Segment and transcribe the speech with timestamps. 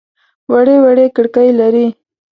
[0.51, 1.87] وړې وړې کړکۍ لري.